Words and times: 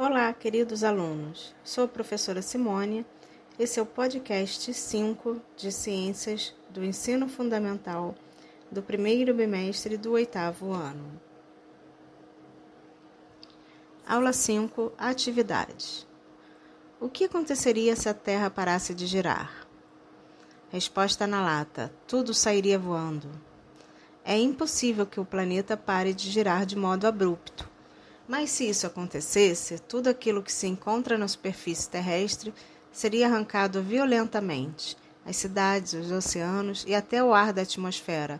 Olá, 0.00 0.32
queridos 0.32 0.84
alunos. 0.84 1.52
Sou 1.64 1.82
a 1.82 1.88
professora 1.88 2.40
Simone. 2.40 3.04
Esse 3.58 3.80
é 3.80 3.82
o 3.82 3.84
podcast 3.84 4.72
5 4.72 5.42
de 5.56 5.72
Ciências 5.72 6.54
do 6.70 6.84
Ensino 6.84 7.28
Fundamental 7.28 8.14
do 8.70 8.80
primeiro 8.80 9.34
bimestre 9.34 9.96
do 9.96 10.12
oitavo 10.12 10.72
ano. 10.72 11.20
Aula 14.06 14.32
5 14.32 14.92
Atividades. 14.96 16.06
O 17.00 17.08
que 17.08 17.24
aconteceria 17.24 17.96
se 17.96 18.08
a 18.08 18.14
Terra 18.14 18.48
parasse 18.48 18.94
de 18.94 19.04
girar? 19.04 19.66
Resposta 20.70 21.26
na 21.26 21.42
lata: 21.42 21.92
tudo 22.06 22.32
sairia 22.32 22.78
voando. 22.78 23.28
É 24.24 24.38
impossível 24.38 25.04
que 25.04 25.18
o 25.18 25.24
planeta 25.24 25.76
pare 25.76 26.14
de 26.14 26.30
girar 26.30 26.64
de 26.64 26.76
modo 26.76 27.04
abrupto 27.04 27.67
mas 28.28 28.50
se 28.50 28.68
isso 28.68 28.86
acontecesse, 28.86 29.78
tudo 29.78 30.08
aquilo 30.08 30.42
que 30.42 30.52
se 30.52 30.66
encontra 30.66 31.16
na 31.16 31.26
superfície 31.26 31.88
terrestre 31.88 32.52
seria 32.92 33.26
arrancado 33.26 33.82
violentamente, 33.82 34.98
as 35.24 35.36
cidades, 35.36 35.94
os 35.94 36.12
oceanos 36.12 36.84
e 36.86 36.94
até 36.94 37.24
o 37.24 37.32
ar 37.32 37.54
da 37.54 37.62
atmosfera, 37.62 38.38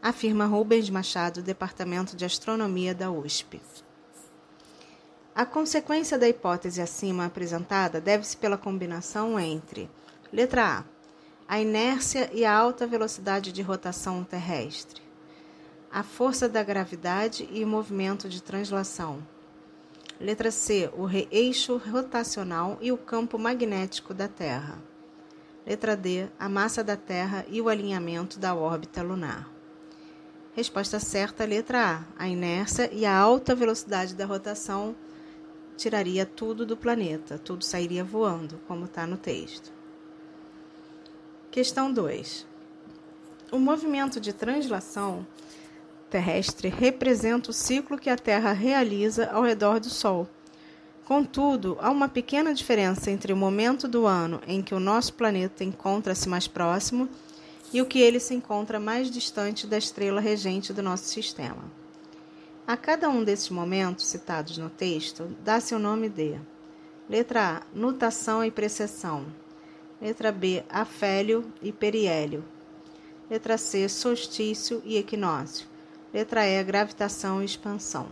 afirma 0.00 0.46
Rubens 0.46 0.88
Machado, 0.88 1.42
Departamento 1.42 2.16
de 2.16 2.24
Astronomia 2.24 2.94
da 2.94 3.10
USP. 3.10 3.60
A 5.34 5.44
consequência 5.44 6.16
da 6.16 6.28
hipótese 6.28 6.80
acima 6.80 7.26
apresentada 7.26 8.00
deve-se 8.00 8.36
pela 8.36 8.58
combinação 8.58 9.38
entre: 9.38 9.90
letra 10.32 10.78
A, 10.78 10.84
a 11.48 11.60
inércia 11.60 12.30
e 12.32 12.44
a 12.44 12.52
alta 12.52 12.86
velocidade 12.86 13.52
de 13.52 13.62
rotação 13.62 14.22
terrestre 14.22 15.07
a 15.90 16.02
força 16.02 16.48
da 16.48 16.62
gravidade 16.62 17.48
e 17.50 17.64
o 17.64 17.68
movimento 17.68 18.28
de 18.28 18.42
translação. 18.42 19.26
Letra 20.20 20.50
C, 20.50 20.90
o 20.96 21.08
eixo 21.30 21.76
rotacional 21.76 22.76
e 22.80 22.90
o 22.90 22.98
campo 22.98 23.38
magnético 23.38 24.12
da 24.12 24.28
Terra. 24.28 24.78
Letra 25.66 25.96
D, 25.96 26.28
a 26.38 26.48
massa 26.48 26.82
da 26.82 26.96
Terra 26.96 27.44
e 27.48 27.60
o 27.60 27.68
alinhamento 27.68 28.38
da 28.38 28.54
órbita 28.54 29.02
lunar. 29.02 29.48
Resposta 30.54 30.98
certa, 30.98 31.44
letra 31.44 32.04
A. 32.18 32.24
A 32.24 32.28
inércia 32.28 32.92
e 32.92 33.06
a 33.06 33.16
alta 33.16 33.54
velocidade 33.54 34.14
da 34.14 34.26
rotação 34.26 34.96
tiraria 35.76 36.26
tudo 36.26 36.66
do 36.66 36.76
planeta, 36.76 37.38
tudo 37.38 37.64
sairia 37.64 38.02
voando, 38.02 38.58
como 38.66 38.86
está 38.86 39.06
no 39.06 39.16
texto. 39.16 39.72
Questão 41.50 41.92
2. 41.92 42.44
O 43.52 43.58
movimento 43.58 44.20
de 44.20 44.32
translação 44.32 45.24
terrestre 46.08 46.68
representa 46.68 47.50
o 47.50 47.54
ciclo 47.54 47.98
que 47.98 48.10
a 48.10 48.16
Terra 48.16 48.52
realiza 48.52 49.30
ao 49.30 49.42
redor 49.42 49.78
do 49.78 49.90
Sol. 49.90 50.28
Contudo, 51.04 51.78
há 51.80 51.90
uma 51.90 52.08
pequena 52.08 52.52
diferença 52.52 53.10
entre 53.10 53.32
o 53.32 53.36
momento 53.36 53.86
do 53.88 54.06
ano 54.06 54.40
em 54.46 54.60
que 54.60 54.74
o 54.74 54.80
nosso 54.80 55.14
planeta 55.14 55.64
encontra-se 55.64 56.28
mais 56.28 56.46
próximo 56.46 57.08
e 57.72 57.80
o 57.80 57.86
que 57.86 57.98
ele 57.98 58.20
se 58.20 58.34
encontra 58.34 58.80
mais 58.80 59.10
distante 59.10 59.66
da 59.66 59.78
estrela 59.78 60.20
regente 60.20 60.72
do 60.72 60.82
nosso 60.82 61.04
sistema. 61.04 61.64
A 62.66 62.76
cada 62.76 63.08
um 63.08 63.24
desses 63.24 63.48
momentos 63.48 64.06
citados 64.06 64.58
no 64.58 64.68
texto, 64.68 65.34
dá-se 65.42 65.74
o 65.74 65.78
nome 65.78 66.08
de 66.08 66.38
letra 67.08 67.56
A, 67.56 67.62
nutação 67.74 68.44
e 68.44 68.50
precessão. 68.50 69.24
Letra 70.00 70.30
B, 70.30 70.62
afélio 70.68 71.50
e 71.62 71.72
periélio. 71.72 72.44
Letra 73.30 73.56
C, 73.56 73.88
solstício 73.88 74.82
e 74.84 74.96
equinócio. 74.96 75.66
Letra 76.12 76.46
E, 76.46 76.64
gravitação 76.64 77.42
e 77.42 77.44
expansão. 77.44 78.08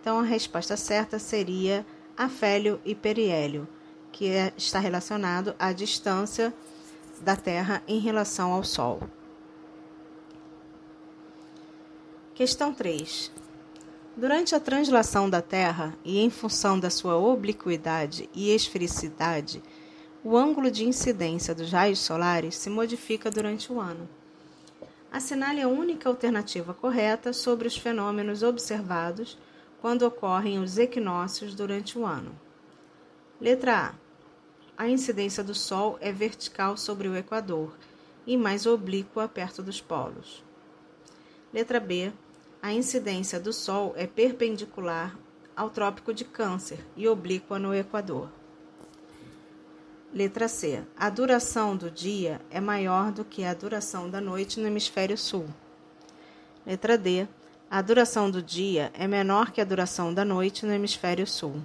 Então, 0.00 0.20
a 0.20 0.22
resposta 0.22 0.76
certa 0.76 1.18
seria 1.18 1.84
afélio 2.16 2.80
e 2.84 2.94
periélio, 2.94 3.66
que 4.12 4.28
é, 4.28 4.52
está 4.56 4.78
relacionado 4.78 5.54
à 5.58 5.72
distância 5.72 6.54
da 7.20 7.34
Terra 7.34 7.82
em 7.88 7.98
relação 7.98 8.52
ao 8.52 8.62
Sol. 8.62 9.00
Questão 12.34 12.72
3. 12.72 13.32
Durante 14.16 14.54
a 14.54 14.60
translação 14.60 15.28
da 15.28 15.42
Terra 15.42 15.96
e 16.04 16.20
em 16.20 16.30
função 16.30 16.78
da 16.78 16.90
sua 16.90 17.16
obliquidade 17.16 18.28
e 18.32 18.50
esfericidade, 18.50 19.62
o 20.22 20.36
ângulo 20.36 20.70
de 20.70 20.84
incidência 20.84 21.52
dos 21.52 21.72
raios 21.72 21.98
solares 21.98 22.54
se 22.54 22.70
modifica 22.70 23.28
durante 23.28 23.72
o 23.72 23.80
ano 23.80 24.08
assinale 25.12 25.60
a 25.60 25.68
única 25.68 26.08
alternativa 26.08 26.72
correta 26.72 27.34
sobre 27.34 27.68
os 27.68 27.76
fenômenos 27.76 28.42
observados 28.42 29.38
quando 29.78 30.06
ocorrem 30.06 30.58
os 30.58 30.78
equinócios 30.78 31.54
durante 31.54 31.98
o 31.98 32.06
ano. 32.06 32.34
Letra 33.38 33.88
A. 34.78 34.84
A 34.84 34.88
incidência 34.88 35.44
do 35.44 35.54
Sol 35.54 35.98
é 36.00 36.10
vertical 36.10 36.78
sobre 36.78 37.08
o 37.08 37.14
Equador 37.16 37.76
e 38.26 38.38
mais 38.38 38.64
oblíqua 38.64 39.28
perto 39.28 39.62
dos 39.62 39.82
polos. 39.82 40.42
Letra 41.52 41.78
B. 41.78 42.10
A 42.62 42.72
incidência 42.72 43.38
do 43.38 43.52
Sol 43.52 43.92
é 43.96 44.06
perpendicular 44.06 45.18
ao 45.54 45.68
Trópico 45.68 46.14
de 46.14 46.24
Câncer 46.24 46.78
e 46.96 47.06
oblíqua 47.06 47.58
no 47.58 47.74
Equador. 47.74 48.30
Letra 50.14 50.46
C. 50.46 50.84
A 50.94 51.08
duração 51.08 51.74
do 51.74 51.90
dia 51.90 52.38
é 52.50 52.60
maior 52.60 53.10
do 53.10 53.24
que 53.24 53.44
a 53.44 53.54
duração 53.54 54.10
da 54.10 54.20
noite 54.20 54.60
no 54.60 54.66
hemisfério 54.66 55.16
sul. 55.16 55.46
Letra 56.66 56.98
D. 56.98 57.26
A 57.70 57.80
duração 57.80 58.30
do 58.30 58.42
dia 58.42 58.92
é 58.92 59.08
menor 59.08 59.52
que 59.52 59.60
a 59.60 59.64
duração 59.64 60.12
da 60.12 60.22
noite 60.22 60.66
no 60.66 60.72
hemisfério 60.72 61.26
sul. 61.26 61.62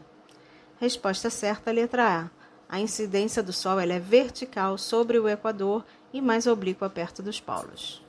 Resposta 0.80 1.30
certa, 1.30 1.72
letra 1.72 2.22
A. 2.22 2.30
A 2.70 2.80
incidência 2.80 3.44
do 3.44 3.52
Sol 3.52 3.82
é 3.82 4.00
vertical 4.00 4.78
sobre 4.78 5.20
o 5.20 5.28
Equador 5.28 5.84
e 6.14 6.22
mais 6.22 6.48
oblíqua 6.48 6.90
perto 6.90 7.22
dos 7.22 7.42
polos. 7.42 8.02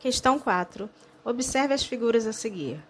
Questão 0.00 0.36
4. 0.36 0.90
Observe 1.24 1.74
as 1.74 1.84
figuras 1.84 2.26
a 2.26 2.32
seguir. 2.32 2.82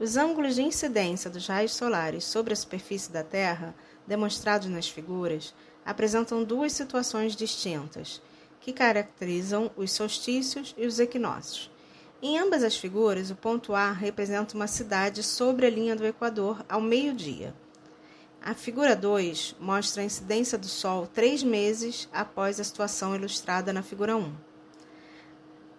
Os 0.00 0.16
ângulos 0.16 0.54
de 0.54 0.62
incidência 0.62 1.28
dos 1.28 1.48
raios 1.48 1.74
solares 1.74 2.24
sobre 2.24 2.52
a 2.52 2.56
superfície 2.56 3.10
da 3.10 3.24
Terra, 3.24 3.74
demonstrados 4.06 4.68
nas 4.68 4.88
figuras, 4.88 5.52
apresentam 5.84 6.44
duas 6.44 6.72
situações 6.72 7.34
distintas, 7.34 8.22
que 8.60 8.72
caracterizam 8.72 9.72
os 9.76 9.90
solstícios 9.90 10.72
e 10.78 10.86
os 10.86 11.00
equinócios. 11.00 11.68
Em 12.22 12.38
ambas 12.38 12.62
as 12.62 12.76
figuras, 12.76 13.30
o 13.30 13.34
ponto 13.34 13.74
A 13.74 13.90
representa 13.90 14.54
uma 14.54 14.68
cidade 14.68 15.20
sobre 15.24 15.66
a 15.66 15.70
linha 15.70 15.96
do 15.96 16.06
Equador 16.06 16.64
ao 16.68 16.80
meio-dia. 16.80 17.52
A 18.40 18.54
figura 18.54 18.94
2 18.94 19.56
mostra 19.58 20.02
a 20.02 20.04
incidência 20.04 20.56
do 20.56 20.68
Sol 20.68 21.08
três 21.08 21.42
meses 21.42 22.08
após 22.12 22.60
a 22.60 22.64
situação 22.64 23.16
ilustrada 23.16 23.72
na 23.72 23.82
figura 23.82 24.16
1. 24.16 24.32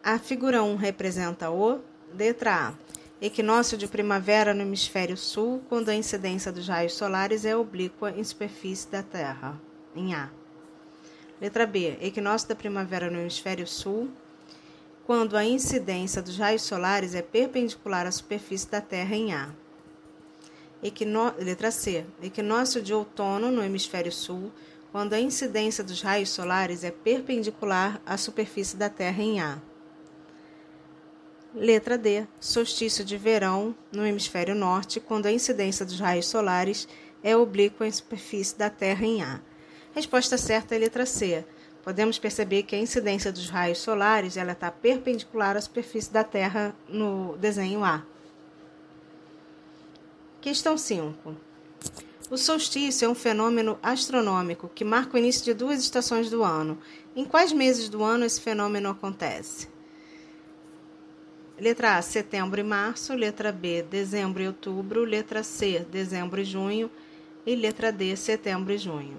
A 0.03 0.19
figura 0.19 0.62
1 0.62 0.75
representa 0.75 1.50
o 1.50 1.80
letra 2.13 2.68
A 2.68 2.99
Equinócio 3.22 3.78
de 3.78 3.85
primavera 3.85 4.53
no 4.53 4.62
hemisfério 4.62 5.18
sul, 5.18 5.62
quando 5.68 5.90
a 5.90 5.94
incidência 5.94 6.53
dos 6.53 6.69
raios 6.69 6.94
solares 6.94 7.44
é 7.44 7.53
oblíqua 7.53 8.12
em 8.12 8.24
superfície 8.24 8.88
da 8.88 9.03
Terra, 9.03 9.59
em 9.94 10.13
A. 10.13 10.30
Letra 11.41 11.66
B. 11.66 11.97
Equinócio 12.00 12.47
da 12.47 12.56
primavera 12.56 13.09
no 13.09 13.19
hemisfério 13.19 13.68
sul, 13.68 14.09
quando 15.06 15.35
a 15.35 15.44
incidência 15.44 16.22
dos 16.22 16.38
raios 16.38 16.62
solares 16.62 17.13
é 17.13 17.22
perpendicular 17.22 18.07
à 18.07 18.12
superfície 18.12 18.72
da 18.72 18.80
Terra, 18.80 19.13
em 19.13 19.34
A. 19.34 19.50
Equino... 20.81 21.34
Letra 21.38 21.72
C. 21.72 22.06
Equinócio 22.24 22.81
de 22.81 22.94
outono 22.94 23.51
no 23.51 23.62
hemisfério 23.62 24.13
sul, 24.13 24.50
quando 24.94 25.12
a 25.12 25.19
incidência 25.19 25.84
dos 25.84 26.01
raios 26.01 26.30
solares 26.30 26.86
é 26.86 26.91
perpendicular 26.91 28.01
à 28.06 28.16
superfície 28.16 28.78
da 28.78 28.90
Terra, 28.90 29.22
em 29.22 29.41
A. 29.41 29.62
Letra 31.54 31.98
D. 31.98 32.28
Solstício 32.40 33.04
de 33.04 33.18
verão 33.18 33.75
no 33.92 34.06
hemisfério 34.06 34.54
norte, 34.54 35.00
quando 35.00 35.25
a 35.25 35.31
incidência 35.31 35.84
dos 35.84 36.00
raios 36.00 36.28
solares 36.28 36.88
é 37.24 37.36
oblíqua 37.36 37.88
em 37.88 37.92
superfície 37.92 38.56
da 38.56 38.69
Terra 38.69 39.04
em 39.04 39.24
A. 39.24 39.42
Resposta 39.92 40.38
certa 40.38 40.75
é 40.75 40.78
letra 40.78 41.07
C. 41.07 41.44
Podemos 41.84 42.19
perceber 42.19 42.63
que 42.63 42.75
a 42.75 42.80
incidência 42.80 43.31
dos 43.31 43.50
raios 43.50 43.80
solares 43.80 44.38
ela 44.38 44.51
está 44.51 44.69
perpendicular 44.69 45.57
à 45.57 45.62
superfície 45.62 46.13
da 46.13 46.24
Terra 46.24 46.75
no 46.88 47.36
desenho 47.38 47.84
A. 47.84 48.04
Questão 50.40 50.78
5. 50.78 51.36
O 52.30 52.38
solstício 52.38 53.07
é 53.07 53.10
um 53.10 53.16
fenômeno 53.16 53.80
astronômico 53.81 54.69
que 54.69 54.86
marca 54.86 55.16
o 55.16 55.18
início 55.18 55.44
de 55.44 55.56
duas 55.56 55.80
estações 55.80 56.30
do 56.30 56.44
ano. 56.44 56.78
Em 57.16 57.25
quais 57.25 57.52
meses 57.52 57.90
do 57.90 58.04
ano 58.04 58.24
esse 58.24 58.40
fenômeno 58.40 58.90
acontece? 58.90 59.79
Letra 61.59 61.97
A, 61.97 62.01
setembro 62.01 62.59
e 62.59 62.63
março. 62.63 63.13
Letra 63.13 63.51
B, 63.51 63.83
dezembro 63.83 64.41
e 64.41 64.47
outubro. 64.47 65.03
Letra 65.03 65.44
C, 65.44 65.85
dezembro 65.91 66.39
e 66.39 66.45
junho. 66.45 66.89
E 67.45 67.56
letra 67.56 67.91
D, 67.91 68.15
setembro 68.15 68.73
e 68.73 68.77
junho. 68.77 69.17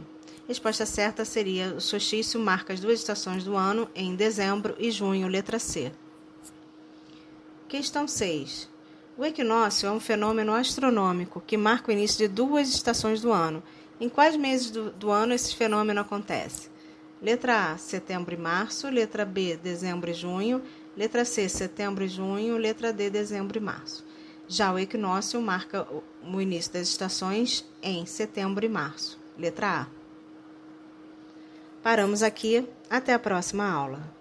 Resposta 0.51 0.85
certa 0.85 1.25
seria 1.25 1.75
o 1.75 1.81
solstício 1.81 2.41
marca 2.41 2.73
as 2.73 2.81
duas 2.81 2.99
estações 2.99 3.45
do 3.45 3.57
ano 3.57 3.89
em 3.95 4.17
dezembro 4.17 4.75
e 4.81 4.91
junho, 4.91 5.29
letra 5.29 5.61
C. 5.61 5.93
Questão 7.69 8.09
6. 8.09 8.69
O 9.17 9.25
equinócio 9.25 9.87
é 9.87 9.93
um 9.93 10.01
fenômeno 10.01 10.53
astronômico 10.53 11.41
que 11.47 11.57
marca 11.57 11.91
o 11.91 11.93
início 11.93 12.19
de 12.19 12.27
duas 12.27 12.69
estações 12.69 13.21
do 13.21 13.31
ano. 13.31 13.63
Em 14.01 14.09
quais 14.09 14.35
meses 14.35 14.73
do, 14.73 14.91
do 14.91 15.11
ano 15.11 15.35
esse 15.35 15.55
fenômeno 15.55 16.01
acontece? 16.01 16.69
Letra 17.23 17.71
A, 17.71 17.79
setembro 17.79 18.35
e 18.35 18.37
março. 18.37 18.89
Letra 18.89 19.25
B, 19.25 19.57
dezembro 19.57 20.11
e 20.11 20.15
junho. 20.15 20.63
Letra 21.01 21.25
C, 21.25 21.49
setembro 21.49 22.05
e 22.05 22.09
junho. 22.09 22.59
Letra 22.59 22.93
D, 22.93 23.09
dezembro 23.09 23.57
e 23.57 23.61
março. 23.61 24.05
Já 24.47 24.71
o 24.71 24.79
equinócio 24.79 25.41
marca 25.41 25.89
o 26.23 26.39
início 26.43 26.75
das 26.75 26.89
estações 26.89 27.65
em 27.83 28.05
setembro 28.05 28.67
e 28.67 28.69
março. 28.69 29.19
Letra 29.39 29.81
A. 29.81 29.87
Paramos 31.83 32.23
aqui. 32.23 32.69
Até 32.91 33.15
a 33.15 33.19
próxima 33.19 33.67
aula. 33.67 34.20